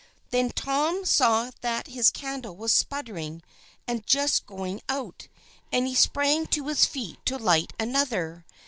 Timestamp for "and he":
5.71-5.93